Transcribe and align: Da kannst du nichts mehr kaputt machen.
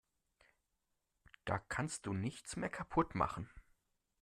Da 1.45 1.59
kannst 1.59 2.07
du 2.07 2.13
nichts 2.13 2.55
mehr 2.55 2.71
kaputt 2.71 3.13
machen. 3.13 3.47